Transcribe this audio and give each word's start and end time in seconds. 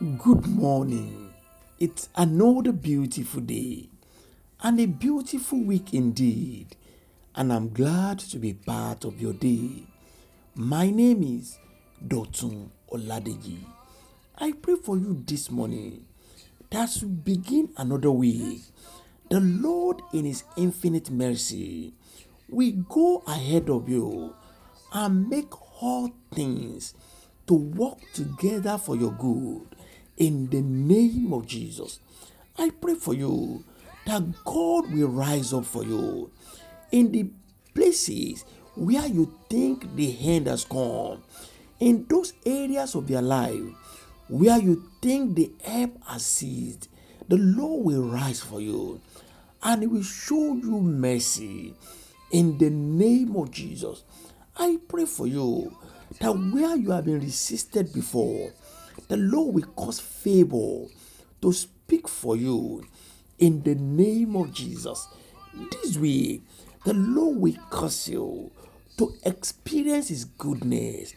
Good 0.00 0.48
morning. 0.48 1.32
It's 1.78 2.08
another 2.16 2.72
beautiful 2.72 3.40
day 3.40 3.90
and 4.60 4.80
a 4.80 4.86
beautiful 4.86 5.62
week 5.62 5.94
indeed. 5.94 6.74
And 7.36 7.52
I'm 7.52 7.68
glad 7.72 8.18
to 8.18 8.40
be 8.40 8.54
part 8.54 9.04
of 9.04 9.20
your 9.22 9.34
day. 9.34 9.84
My 10.56 10.90
name 10.90 11.22
is 11.22 11.58
Dotun 12.04 12.70
Oladeji. 12.90 13.58
I 14.36 14.50
pray 14.60 14.74
for 14.74 14.98
you 14.98 15.22
this 15.24 15.48
morning 15.48 16.04
that 16.70 16.90
we 17.00 17.08
begin 17.10 17.68
another 17.76 18.10
week, 18.10 18.62
the 19.30 19.38
Lord 19.38 20.02
in 20.12 20.24
His 20.24 20.42
infinite 20.56 21.08
mercy 21.08 21.94
will 22.48 22.72
go 22.88 23.22
ahead 23.28 23.70
of 23.70 23.88
you 23.88 24.34
and 24.92 25.28
make 25.28 25.52
all 25.80 26.10
things 26.32 26.94
to 27.46 27.54
work 27.54 27.98
together 28.12 28.78
for 28.78 28.96
your 28.96 29.12
good 29.12 29.66
in 30.16 30.48
the 30.50 30.60
name 30.60 31.32
of 31.32 31.46
Jesus. 31.46 31.98
I 32.56 32.70
pray 32.70 32.94
for 32.94 33.14
you 33.14 33.64
that 34.06 34.22
God 34.44 34.92
will 34.92 35.08
rise 35.08 35.52
up 35.52 35.64
for 35.64 35.84
you 35.84 36.30
in 36.92 37.10
the 37.10 37.30
places 37.74 38.44
where 38.74 39.06
you 39.06 39.32
think 39.48 39.94
the 39.96 40.10
hand 40.12 40.46
has 40.46 40.64
come, 40.64 41.22
in 41.80 42.06
those 42.08 42.32
areas 42.46 42.94
of 42.94 43.10
your 43.10 43.22
life 43.22 43.62
where 44.28 44.58
you 44.58 44.82
think 45.02 45.36
the 45.36 45.52
help 45.64 46.02
has 46.06 46.24
ceased. 46.24 46.88
The 47.28 47.36
Lord 47.36 47.84
will 47.84 48.02
rise 48.02 48.40
for 48.40 48.60
you 48.60 49.00
and 49.62 49.82
He 49.82 49.86
will 49.86 50.02
show 50.02 50.54
you 50.54 50.80
mercy 50.80 51.74
in 52.30 52.58
the 52.58 52.70
name 52.70 53.36
of 53.36 53.50
Jesus. 53.50 54.02
I 54.56 54.78
pray 54.88 55.04
for 55.04 55.26
you 55.26 55.76
that 56.20 56.32
where 56.32 56.76
you 56.76 56.92
have 56.92 57.06
been 57.06 57.20
resisted 57.20 57.92
before, 57.92 58.52
the 59.08 59.16
Lord 59.16 59.54
will 59.54 59.66
cause 59.74 59.98
favor 59.98 60.86
to 61.42 61.52
speak 61.52 62.08
for 62.08 62.36
you 62.36 62.84
in 63.38 63.62
the 63.62 63.74
name 63.74 64.36
of 64.36 64.52
Jesus. 64.52 65.08
This 65.70 65.98
way, 65.98 66.40
the 66.84 66.94
Lord 66.94 67.38
will 67.38 67.56
cause 67.70 68.08
you 68.08 68.52
to 68.98 69.12
experience 69.24 70.08
His 70.08 70.24
goodness, 70.24 71.14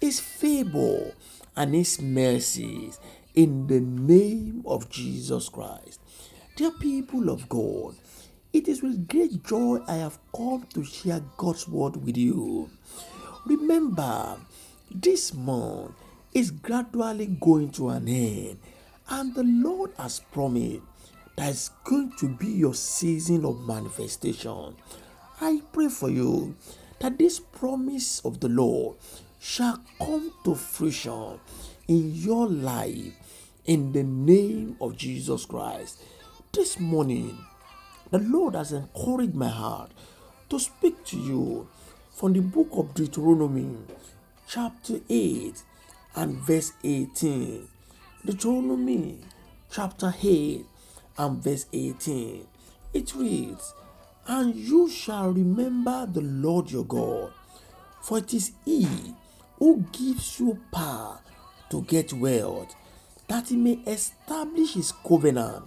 His 0.00 0.20
favor, 0.20 1.12
and 1.56 1.74
His 1.74 2.00
mercies 2.00 2.98
in 3.34 3.66
the 3.66 3.80
name 3.80 4.62
of 4.66 4.88
Jesus 4.88 5.48
Christ. 5.48 6.00
Dear 6.56 6.70
people 6.72 7.28
of 7.28 7.48
God, 7.48 7.96
it 8.52 8.68
is 8.68 8.82
with 8.82 9.08
great 9.08 9.44
joy 9.44 9.80
I 9.86 9.96
have 9.96 10.18
come 10.34 10.66
to 10.74 10.84
share 10.84 11.20
God's 11.36 11.68
word 11.68 11.96
with 11.96 12.16
you. 12.16 12.70
Remember, 13.46 14.38
this 14.90 15.34
month 15.34 15.92
is 16.32 16.50
gradually 16.50 17.26
going 17.26 17.70
to 17.72 17.90
an 17.90 18.08
end, 18.08 18.58
and 19.08 19.34
the 19.34 19.44
Lord 19.44 19.92
has 19.98 20.20
promised 20.32 20.82
that 21.36 21.50
it's 21.50 21.68
going 21.84 22.12
to 22.18 22.28
be 22.28 22.46
your 22.46 22.74
season 22.74 23.44
of 23.44 23.66
manifestation. 23.66 24.74
I 25.40 25.62
pray 25.72 25.88
for 25.88 26.10
you 26.10 26.56
that 27.00 27.18
this 27.18 27.38
promise 27.38 28.20
of 28.24 28.40
the 28.40 28.48
Lord 28.48 28.96
shall 29.38 29.80
come 30.00 30.32
to 30.44 30.54
fruition 30.54 31.38
in 31.86 32.14
your 32.14 32.48
life 32.48 33.12
in 33.66 33.92
the 33.92 34.02
name 34.02 34.76
of 34.80 34.96
Jesus 34.96 35.44
Christ. 35.44 36.02
This 36.52 36.80
morning, 36.80 37.38
the 38.10 38.18
Lord 38.18 38.54
has 38.54 38.72
encouraged 38.72 39.34
my 39.34 39.48
heart 39.48 39.90
to 40.48 40.58
speak 40.58 41.04
to 41.06 41.18
you 41.18 41.68
from 42.10 42.32
the 42.32 42.40
book 42.40 42.68
of 42.72 42.94
Deuteronomy, 42.94 43.76
chapter 44.48 45.00
8 45.08 45.62
and 46.16 46.34
verse 46.36 46.72
18. 46.82 47.68
Deuteronomy, 48.24 49.18
chapter 49.70 50.14
8 50.22 50.64
and 51.18 51.42
verse 51.42 51.66
18. 51.72 52.46
It 52.94 53.14
reads, 53.14 53.74
And 54.26 54.54
you 54.54 54.88
shall 54.88 55.30
remember 55.30 56.06
the 56.06 56.22
Lord 56.22 56.70
your 56.70 56.84
God, 56.84 57.32
for 58.02 58.18
it 58.18 58.32
is 58.32 58.52
He 58.64 58.88
who 59.58 59.84
gives 59.92 60.40
you 60.40 60.58
power 60.72 61.20
to 61.70 61.82
get 61.82 62.12
wealth, 62.14 62.74
that 63.28 63.48
He 63.48 63.56
may 63.56 63.80
establish 63.86 64.74
His 64.74 64.92
covenant, 64.92 65.64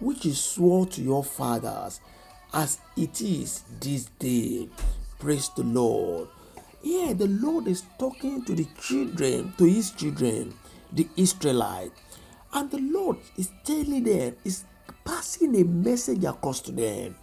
which 0.00 0.26
is 0.26 0.40
swore 0.40 0.86
to 0.86 1.02
your 1.02 1.22
fathers, 1.22 2.00
as 2.52 2.78
it 2.96 3.20
is 3.20 3.62
this 3.80 4.06
day. 4.18 4.68
Praise 5.18 5.50
the 5.50 5.62
Lord. 5.62 6.28
Yeah, 6.82 7.12
the 7.12 7.28
Lord 7.28 7.68
is 7.68 7.84
talking 7.98 8.44
to 8.44 8.54
the 8.54 8.66
children, 8.80 9.52
to 9.58 9.64
His 9.64 9.90
children, 9.90 10.54
the 10.92 11.06
Israelites, 11.16 11.92
and 12.52 12.70
the 12.70 12.78
Lord 12.78 13.18
is 13.36 13.50
telling 13.64 14.04
them, 14.04 14.36
is 14.44 14.64
passing 15.04 15.54
a 15.60 15.64
message 15.64 16.24
across 16.24 16.60
to 16.62 16.72
them. 16.72 17.14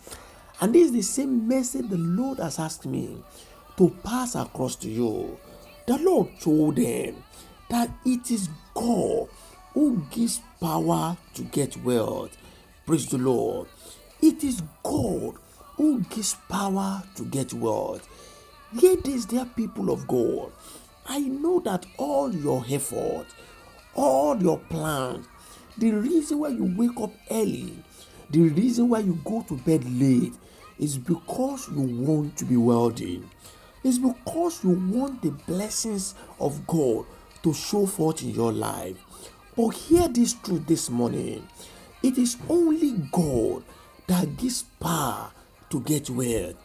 And 0.62 0.74
this 0.74 0.88
is 0.88 0.92
the 0.94 1.02
same 1.02 1.48
message 1.48 1.90
the 1.90 1.98
Lord 1.98 2.40
has 2.40 2.59
asked 2.59 2.86
me 2.86 3.18
to 3.78 3.90
pass 4.04 4.36
across 4.36 4.76
to 4.78 4.90
you. 4.90 5.38
The 5.86 5.98
Lord 5.98 6.30
told 6.40 6.78
them 6.78 7.24
that 7.70 7.90
it 8.06 8.32
is 8.32 8.50
God 8.74 9.28
who 9.74 10.04
gives 10.09 10.42
power 10.59 11.18
to 11.36 11.44
get 11.44 11.78
wealth. 11.84 12.36
Praise 12.88 13.08
the 13.08 13.18
Lord. 13.18 13.68
It 14.22 14.46
is 14.46 14.64
God 14.81 15.36
who 15.75 16.00
gives 16.03 16.36
power 16.48 17.03
to 17.18 17.25
get 17.25 17.53
wealth. 17.53 18.08
Hear 18.80 18.96
this, 18.96 19.25
dear 19.25 19.46
people 19.58 19.92
of 19.92 20.08
God. 20.08 20.53
I 21.06 21.20
know 21.20 21.59
that 21.66 21.86
all 21.97 22.34
your 22.34 22.64
effort, 22.70 23.26
all 23.94 24.42
your 24.42 24.58
plans, 24.70 25.28
the 25.78 25.92
reason 25.92 26.40
why 26.40 26.47
you 26.47 26.74
wake 26.78 26.97
up 27.02 27.12
early, 27.30 27.78
the 28.30 28.44
reason 28.44 28.88
why 28.88 29.00
you 29.00 29.20
go 29.26 29.44
to 29.50 29.58
bed 29.58 29.84
late 30.00 30.36
is 30.80 30.97
because 30.97 31.68
you 31.68 31.81
want 31.81 32.38
to 32.38 32.46
be 32.46 32.56
wealthy. 32.56 33.22
It's 33.84 33.97
because 33.97 34.64
you 34.64 34.70
want 34.70 35.22
the 35.22 35.31
blessings 35.31 36.16
of 36.40 36.66
God 36.66 37.06
to 37.44 37.53
show 37.53 37.86
forth 37.86 38.22
in 38.22 38.30
your 38.30 38.53
life. 38.53 38.96
But 39.58 39.72
hear 39.72 40.08
this 40.08 40.36
truth 40.36 40.66
this 40.68 40.90
morning 40.90 41.46
it 42.07 42.18
is 42.18 42.38
only 42.47 42.91
God 43.12 43.63
that 44.07 44.38
gives 44.38 44.63
power 44.79 45.29
to 45.69 45.81
get 45.81 46.09
wealth. 46.09 46.56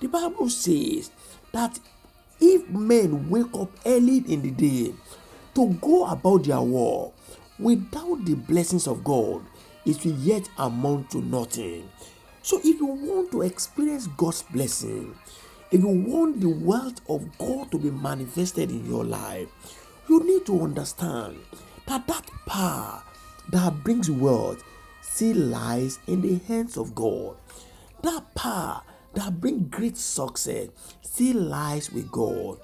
The 0.00 0.08
Bible 0.08 0.50
says 0.50 1.12
that 1.52 1.78
if 2.40 2.68
men 2.68 3.30
wake 3.30 3.54
up 3.54 3.70
early 3.86 4.18
in 4.26 4.42
the 4.42 4.50
day 4.50 4.92
to 5.54 5.72
go 5.74 6.04
about 6.06 6.44
their 6.44 6.60
work 6.60 7.12
without 7.60 8.24
the 8.24 8.34
blessings 8.34 8.88
of 8.88 9.04
God, 9.04 9.42
it 9.86 10.04
will 10.04 10.16
yet 10.16 10.50
amount 10.58 11.10
to 11.10 11.18
nothing. 11.18 11.88
So, 12.42 12.58
if 12.58 12.80
you 12.80 12.86
want 12.86 13.30
to 13.32 13.42
experience 13.42 14.08
God's 14.08 14.42
blessing, 14.42 15.14
if 15.70 15.80
you 15.80 15.88
want 15.88 16.40
the 16.40 16.48
wealth 16.48 17.00
of 17.08 17.38
God 17.38 17.70
to 17.70 17.78
be 17.78 17.92
manifested 17.92 18.70
in 18.70 18.84
your 18.90 19.04
life, 19.04 19.48
you 20.08 20.24
need 20.24 20.44
to 20.46 20.60
understand 20.60 21.38
that 21.86 22.06
that 22.08 22.28
power 22.46 23.02
that 23.50 23.84
brings 23.84 24.10
wealth 24.10 24.62
still 25.18 25.36
lies 25.36 25.98
in 26.06 26.22
the 26.22 26.38
hands 26.46 26.76
of 26.76 26.94
God. 26.94 27.34
That 28.02 28.36
power 28.36 28.82
that 29.14 29.40
brings 29.40 29.68
great 29.68 29.96
success 29.96 30.68
still 31.02 31.38
lies 31.38 31.90
with 31.90 32.08
God. 32.12 32.58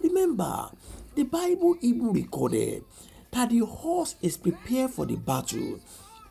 Remember, 0.00 0.70
the 1.16 1.24
Bible 1.24 1.74
even 1.80 2.12
recorded 2.12 2.84
that 3.32 3.50
the 3.50 3.58
horse 3.66 4.14
is 4.22 4.36
prepared 4.36 4.92
for 4.92 5.04
the 5.04 5.16
battle, 5.16 5.80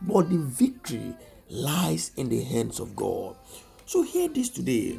but 0.01 0.29
the 0.29 0.37
victory 0.37 1.13
lies 1.49 2.11
in 2.15 2.29
the 2.29 2.41
hands 2.41 2.79
of 2.79 2.95
God. 2.95 3.35
So, 3.85 4.01
hear 4.01 4.29
this 4.29 4.47
today. 4.47 4.97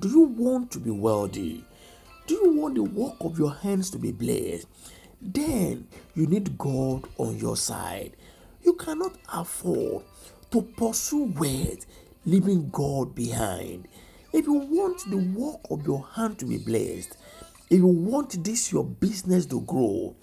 Do 0.00 0.08
you 0.08 0.22
want 0.22 0.72
to 0.72 0.80
be 0.80 0.90
wealthy? 0.90 1.64
Do 2.26 2.34
you 2.34 2.54
want 2.54 2.74
the 2.74 2.82
work 2.82 3.18
of 3.20 3.38
your 3.38 3.54
hands 3.54 3.88
to 3.90 3.98
be 3.98 4.10
blessed? 4.10 4.66
Then 5.20 5.86
you 6.16 6.26
need 6.26 6.58
God 6.58 7.06
on 7.18 7.38
your 7.38 7.56
side. 7.56 8.16
You 8.64 8.74
cannot 8.74 9.16
afford 9.32 10.04
to 10.50 10.62
pursue 10.62 11.24
wealth 11.24 11.86
leaving 12.24 12.68
God 12.70 13.14
behind. 13.14 13.88
If 14.32 14.46
you 14.46 14.54
want 14.54 15.02
the 15.10 15.16
work 15.16 15.60
of 15.70 15.84
your 15.86 16.06
hand 16.14 16.38
to 16.38 16.46
be 16.46 16.58
blessed, 16.58 17.16
if 17.68 17.78
you 17.78 17.86
want 17.86 18.44
this 18.44 18.72
your 18.72 18.84
business 18.84 19.46
to 19.46 19.60
grow, 19.62 20.14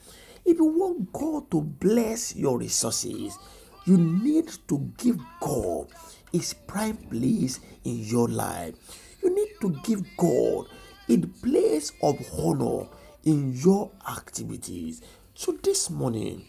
if 0.45 0.57
you 0.57 0.65
want 0.65 1.11
God 1.11 1.51
to 1.51 1.61
bless 1.61 2.35
your 2.35 2.57
resources, 2.57 3.37
you 3.85 3.97
need 3.97 4.49
to 4.67 4.91
give 4.97 5.19
God 5.41 5.87
his 6.31 6.53
prime 6.53 6.97
place 6.97 7.59
in 7.83 7.99
your 7.99 8.27
life. 8.27 8.75
You 9.21 9.35
need 9.35 9.49
to 9.61 9.71
give 9.83 10.03
God 10.15 10.67
a 11.09 11.17
place 11.17 11.91
of 12.01 12.15
honor 12.37 12.87
in 13.25 13.53
your 13.53 13.91
activities. 14.07 15.01
So 15.33 15.53
this 15.63 15.89
morning, 15.89 16.45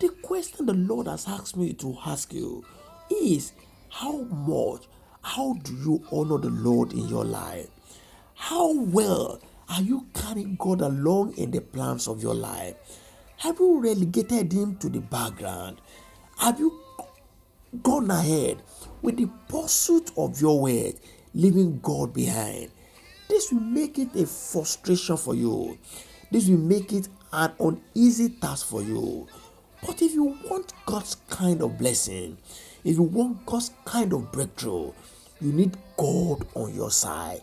the 0.00 0.08
question 0.22 0.66
the 0.66 0.74
Lord 0.74 1.06
has 1.06 1.26
asked 1.28 1.56
me 1.56 1.72
to 1.74 1.96
ask 2.04 2.32
you 2.32 2.64
is 3.10 3.52
how 3.90 4.22
much, 4.22 4.82
how 5.22 5.54
do 5.62 5.72
you 5.74 6.04
honor 6.10 6.38
the 6.38 6.50
Lord 6.50 6.92
in 6.92 7.08
your 7.08 7.24
life? 7.24 7.68
How 8.34 8.72
well 8.72 9.40
are 9.68 9.82
you 9.82 10.06
carrying 10.12 10.56
God 10.56 10.80
along 10.80 11.34
in 11.34 11.50
the 11.50 11.60
plans 11.60 12.08
of 12.08 12.22
your 12.22 12.34
life? 12.34 12.74
Have 13.38 13.58
you 13.58 13.80
relegated 13.80 14.52
him 14.52 14.76
to 14.78 14.88
the 14.88 15.00
background? 15.00 15.80
Have 16.38 16.58
you 16.58 16.80
gone 17.82 18.10
ahead 18.10 18.62
with 19.02 19.16
the 19.16 19.28
pursuit 19.48 20.10
of 20.16 20.40
your 20.40 20.60
word, 20.60 20.94
leaving 21.34 21.78
God 21.80 22.12
behind? 22.12 22.70
This 23.28 23.52
will 23.52 23.60
make 23.60 23.98
it 23.98 24.14
a 24.16 24.26
frustration 24.26 25.16
for 25.16 25.34
you. 25.34 25.78
This 26.30 26.48
will 26.48 26.58
make 26.58 26.92
it 26.92 27.08
an 27.32 27.52
uneasy 27.60 28.28
task 28.30 28.66
for 28.66 28.82
you. 28.82 29.26
But 29.86 30.00
if 30.02 30.12
you 30.14 30.36
want 30.48 30.72
God's 30.86 31.16
kind 31.28 31.62
of 31.62 31.78
blessing, 31.78 32.38
if 32.84 32.96
you 32.96 33.02
want 33.02 33.44
God's 33.46 33.70
kind 33.84 34.12
of 34.12 34.32
breakthrough, 34.32 34.92
you 35.40 35.52
need 35.52 35.76
God 35.96 36.46
on 36.54 36.74
your 36.74 36.90
side. 36.90 37.42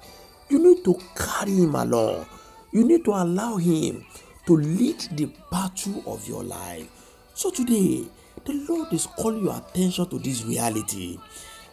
You 0.49 0.59
need 0.59 0.83
to 0.85 0.99
carry 1.15 1.51
Him 1.51 1.75
along. 1.75 2.25
You 2.71 2.83
need 2.83 3.05
to 3.05 3.11
allow 3.11 3.57
Him 3.57 4.05
to 4.47 4.57
lead 4.57 4.99
the 5.11 5.31
battle 5.51 6.03
of 6.07 6.27
your 6.27 6.43
life. 6.43 6.87
So 7.33 7.51
today, 7.51 8.05
the 8.45 8.53
Lord 8.67 8.91
is 8.91 9.07
calling 9.07 9.45
your 9.45 9.57
attention 9.57 10.09
to 10.09 10.19
this 10.19 10.43
reality. 10.43 11.19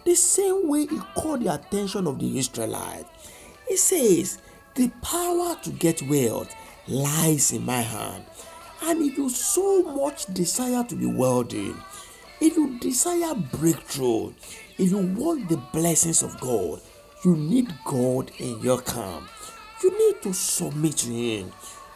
The 0.05 0.14
same 0.14 0.69
way 0.69 0.87
He 0.87 0.99
called 1.14 1.44
the 1.44 1.55
attention 1.55 2.06
of 2.06 2.19
the 2.19 2.38
Israelites. 2.38 3.09
He 3.69 3.76
says, 3.76 4.38
The 4.75 4.91
power 5.03 5.56
to 5.62 5.71
get 5.71 6.03
wealth 6.03 6.55
lies 6.87 7.53
in 7.53 7.64
my 7.64 7.81
hand. 7.81 8.25
And 8.82 9.02
if 9.02 9.19
you 9.19 9.28
so 9.28 9.82
much 9.82 10.26
desire 10.26 10.84
to 10.84 10.94
be 10.94 11.06
wealthy, 11.06 11.75
if 12.40 12.56
you 12.56 12.78
desire 12.78 13.34
breakthrough, 13.34 14.32
if 14.78 14.90
you 14.90 14.98
want 14.98 15.48
the 15.48 15.56
blessings 15.72 16.22
of 16.22 16.38
God, 16.40 16.80
you 17.25 17.34
need 17.36 17.75
God 17.84 18.30
in 18.38 18.60
your 18.60 18.80
camp. 18.80 19.28
You 19.82 19.90
need 19.90 20.22
to 20.22 20.32
submit 20.32 20.96
to 20.98 21.10
Him. 21.10 21.52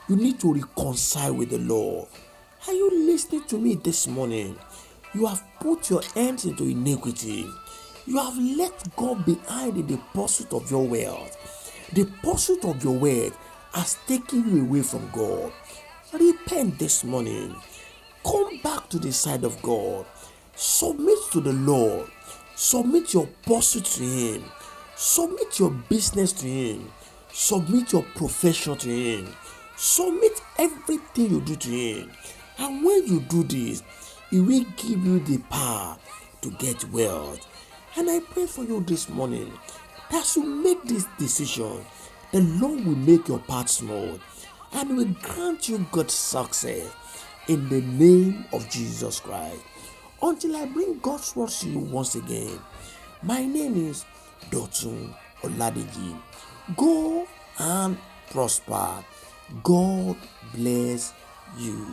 You 0.08 0.16
need 0.16 0.40
to 0.40 0.52
reconcile 0.52 1.34
with 1.34 1.50
the 1.50 1.58
Lord. 1.58 2.08
Are 2.66 2.72
you 2.72 3.06
listening 3.06 3.44
to 3.44 3.58
me 3.58 3.76
this 3.76 4.06
morning? 4.08 4.56
You 5.14 5.26
have 5.26 5.44
put 5.60 5.90
your 5.90 6.02
hands 6.14 6.44
into 6.44 6.64
iniquity. 6.64 7.46
You 8.06 8.18
have 8.18 8.36
left 8.36 8.96
God 8.96 9.24
behind 9.24 9.76
in 9.76 9.86
the 9.86 9.98
pursuit 10.12 10.52
of 10.52 10.70
your 10.70 10.86
wealth. 10.86 11.36
The 11.92 12.04
pursuit 12.22 12.64
of 12.64 12.82
your 12.82 12.98
wealth 12.98 13.38
has 13.74 13.96
taken 14.06 14.56
you 14.56 14.62
away 14.62 14.82
from 14.82 15.08
God. 15.12 15.52
Repent 16.12 16.78
this 16.78 17.04
morning. 17.04 17.56
Come 18.22 18.58
back 18.62 18.90
to 18.90 18.98
the 18.98 19.10
side 19.10 19.44
of 19.44 19.62
God. 19.62 20.04
Submit 20.54 21.16
to 21.30 21.40
the 21.40 21.54
Lord. 21.54 22.06
Submit 22.54 23.14
your 23.14 23.26
pursuit 23.46 23.86
to 23.86 24.02
Him. 24.02 24.44
Submit 24.94 25.58
your 25.58 25.70
business 25.70 26.32
to 26.34 26.46
Him. 26.46 26.90
Submit 27.32 27.94
your 27.94 28.02
profession 28.14 28.76
to 28.76 28.88
Him. 28.90 29.34
Submit 29.78 30.38
everything 30.58 31.30
you 31.30 31.40
do 31.40 31.56
to 31.56 31.70
Him. 31.70 32.10
And 32.58 32.84
when 32.84 33.06
you 33.06 33.20
do 33.20 33.42
this, 33.44 33.82
He 34.28 34.38
will 34.38 34.66
give 34.76 35.06
you 35.06 35.18
the 35.18 35.38
power 35.48 35.96
to 36.42 36.50
get 36.50 36.84
wealth. 36.90 37.40
And 37.96 38.10
I 38.10 38.20
pray 38.20 38.44
for 38.44 38.64
you 38.64 38.82
this 38.82 39.08
morning 39.08 39.50
that 40.10 40.36
you 40.36 40.44
make 40.44 40.82
this 40.84 41.06
decision. 41.18 41.86
The 42.32 42.42
Lord 42.42 42.84
will 42.84 42.96
make 42.96 43.28
your 43.28 43.38
path 43.38 43.70
smooth 43.70 44.20
and 44.74 44.96
will 44.96 45.14
grant 45.22 45.68
you 45.68 45.84
good 45.92 46.10
success 46.10 46.90
in 47.48 47.68
the 47.68 47.80
name 47.80 48.44
of 48.52 48.68
Jesus 48.70 49.20
Christ. 49.20 49.60
Until 50.22 50.56
I 50.56 50.66
bring 50.66 50.98
God's 51.00 51.34
word 51.34 51.48
to 51.50 51.68
you 51.68 51.78
once 51.80 52.14
again, 52.14 52.58
my 53.22 53.44
name 53.44 53.88
is 53.90 54.04
Dotun 54.50 55.14
Oladeji. 55.42 56.20
Go 56.76 57.26
and 57.58 57.98
prosper. 58.30 59.04
God 59.62 60.16
bless 60.54 61.12
you. 61.58 61.86